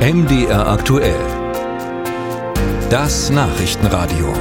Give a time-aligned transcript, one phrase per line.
[0.00, 1.20] MDR aktuell.
[2.88, 4.32] Das Nachrichtenradio.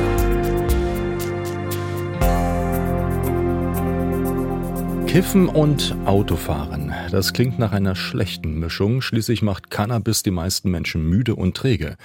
[5.05, 6.93] Kiffen und Autofahren.
[7.11, 9.01] Das klingt nach einer schlechten Mischung.
[9.01, 11.97] Schließlich macht Cannabis die meisten Menschen müde und träge.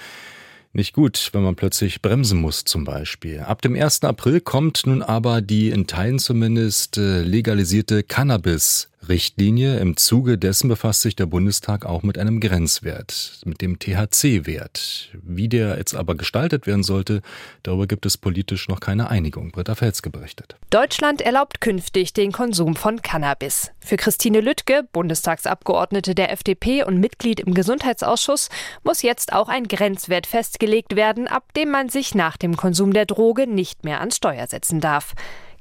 [0.73, 3.39] Nicht gut, wenn man plötzlich bremsen muss zum Beispiel.
[3.39, 4.03] Ab dem 1.
[4.03, 9.79] April kommt nun aber die in Teilen zumindest äh, legalisierte Cannabis Richtlinie.
[9.79, 15.09] Im Zuge dessen befasst sich der Bundestag auch mit einem Grenzwert, mit dem THC-Wert.
[15.13, 17.21] Wie der jetzt aber gestaltet werden sollte,
[17.63, 19.51] darüber gibt es politisch noch keine Einigung.
[19.51, 20.55] Britta Felske berichtet.
[20.69, 23.71] Deutschland erlaubt künftig den Konsum von Cannabis.
[23.79, 28.49] Für Christine Lüttke, Bundestagsabgeordnete der FDP und Mitglied im Gesundheitsausschuss,
[28.83, 33.05] muss jetzt auch ein Grenzwert festgelegt werden, ab dem man sich nach dem Konsum der
[33.05, 35.13] Droge nicht mehr ans Steuer setzen darf.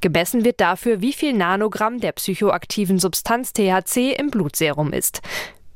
[0.04, 5.22] Gemessen wird dafür, wie viel Nanogramm der psychoaktiven Substanz THC im Blutserum ist.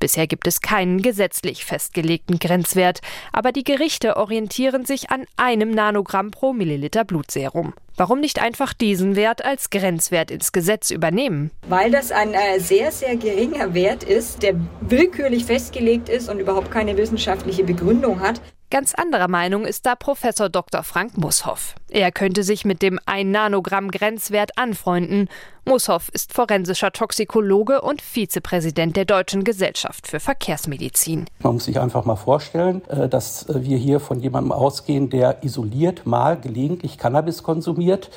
[0.01, 3.01] Bisher gibt es keinen gesetzlich festgelegten Grenzwert,
[3.33, 7.73] aber die Gerichte orientieren sich an einem Nanogramm pro Milliliter Blutserum.
[7.97, 11.51] Warum nicht einfach diesen Wert als Grenzwert ins Gesetz übernehmen?
[11.67, 16.71] Weil das ein äh, sehr, sehr geringer Wert ist, der willkürlich festgelegt ist und überhaupt
[16.71, 18.43] keine wissenschaftliche Begründung hat.
[18.71, 20.83] Ganz anderer Meinung ist da Professor Dr.
[20.83, 21.75] Frank Mushoff.
[21.89, 25.31] Er könnte sich mit dem 1 Nanogramm Grenzwert anfreunden.
[25.65, 31.25] Mushoff ist forensischer Toxikologe und Vizepräsident der Deutschen Gesellschaft für Verkehrsmedizin.
[31.43, 35.43] Man muss sich einfach mal vorstellen, äh, dass äh, wir hier von jemandem ausgehen, der
[35.43, 38.11] isoliert mal gelegentlich Cannabis konsumiert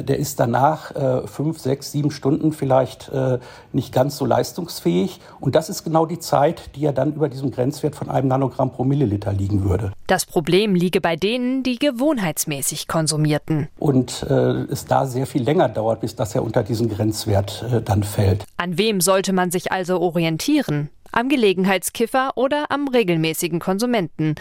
[0.00, 3.38] der ist danach äh, fünf, sechs, sieben Stunden vielleicht äh,
[3.72, 5.20] nicht ganz so leistungsfähig.
[5.40, 8.72] Und das ist genau die Zeit, die ja dann über diesem Grenzwert von einem Nanogramm
[8.72, 9.92] pro Milliliter liegen würde.
[10.06, 13.68] Das Problem liege bei denen, die gewohnheitsmäßig konsumierten.
[13.78, 14.34] Und äh,
[14.70, 18.44] es da sehr viel länger dauert, bis das er unter diesen Grenzwert äh, dann fällt.
[18.56, 20.88] An wem sollte man sich also orientieren?
[21.12, 24.34] Am Gelegenheitskiffer oder am regelmäßigen Konsumenten?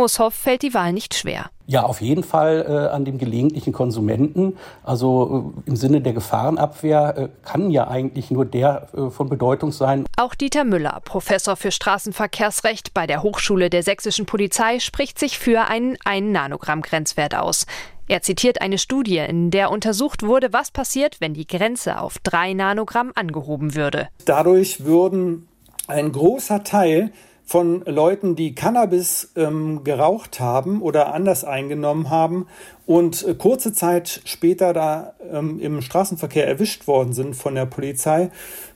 [0.00, 1.50] Mushoff fällt die Wahl nicht schwer.
[1.66, 4.56] Ja, auf jeden Fall äh, an dem gelegentlichen Konsumenten.
[4.82, 9.70] Also äh, im Sinne der Gefahrenabwehr äh, kann ja eigentlich nur der äh, von Bedeutung
[9.70, 10.06] sein.
[10.16, 15.68] Auch Dieter Müller, Professor für Straßenverkehrsrecht bei der Hochschule der sächsischen Polizei, spricht sich für
[15.68, 17.66] einen 1 Nanogramm Grenzwert aus.
[18.08, 22.54] Er zitiert eine Studie, in der untersucht wurde, was passiert, wenn die Grenze auf 3
[22.54, 24.08] Nanogramm angehoben würde.
[24.24, 25.46] Dadurch würden
[25.86, 27.12] ein großer Teil
[27.50, 32.46] von Leuten, die Cannabis ähm, geraucht haben oder anders eingenommen haben
[32.86, 38.30] und äh, kurze Zeit später da ähm, im Straßenverkehr erwischt worden sind von der Polizei,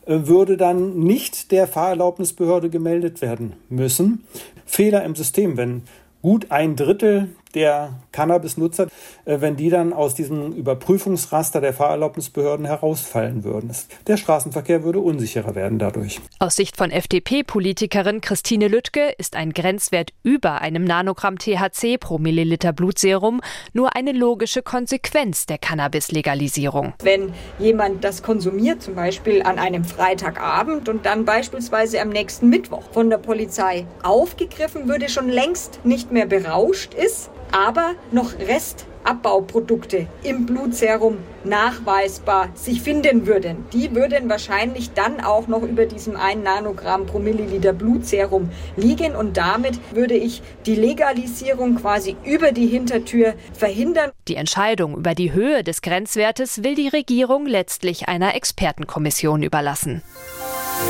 [0.07, 4.25] äh, würde dann nicht der Fahrerlaubnisbehörde gemeldet werden müssen.
[4.67, 5.83] Fehler im System, wenn
[6.21, 8.89] gut ein Drittel der Cannabis-Nutzer,
[9.25, 13.73] äh, wenn die dann aus diesem Überprüfungsraster der Fahrerlaubnisbehörden herausfallen würden.
[14.07, 16.21] Der Straßenverkehr würde unsicherer werden dadurch.
[16.39, 22.73] Aus Sicht von FDP-Politikerin Christine Lüttke ist ein Grenzwert über einem Nanogramm THC pro Milliliter
[22.73, 23.41] Blutserum
[23.73, 26.95] nur eine logische Konsequenz der Cannabis-Legalisierung.
[27.03, 32.85] Wenn jemand das konsumiert, zum Beispiel an einem Freitagabend und dann beispielsweise am nächsten Mittwoch
[32.93, 40.45] von der Polizei aufgegriffen würde, schon längst nicht mehr berauscht ist, aber noch Restabbauprodukte im
[40.45, 43.65] Blutserum nachweisbar sich finden würden.
[43.73, 49.37] Die würden wahrscheinlich dann auch noch über diesem 1 Nanogramm pro Milliliter Blutserum liegen und
[49.37, 54.11] damit würde ich die Legalisierung quasi über die Hintertür verhindern.
[54.27, 60.03] Die Entscheidung über die Höhe des Grenzwertes will die Regierung letztlich einer Expertenkommission überlassen.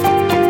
[0.03, 0.44] Musik